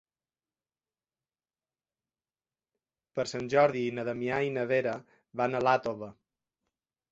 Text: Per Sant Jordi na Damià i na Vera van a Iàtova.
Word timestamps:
Per 3.19 3.27
Sant 3.33 3.51
Jordi 3.57 3.85
na 3.99 4.07
Damià 4.09 4.41
i 4.49 4.57
na 4.59 4.67
Vera 4.75 4.97
van 5.43 5.57
a 5.57 5.65
Iàtova. 5.69 6.13